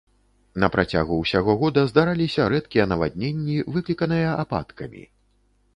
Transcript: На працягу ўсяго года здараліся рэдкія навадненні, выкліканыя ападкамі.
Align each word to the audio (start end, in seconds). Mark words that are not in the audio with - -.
На 0.61 0.69
працягу 0.75 1.13
ўсяго 1.19 1.55
года 1.63 1.83
здараліся 1.91 2.49
рэдкія 2.55 2.89
навадненні, 2.93 3.57
выкліканыя 3.75 4.29
ападкамі. 4.47 5.03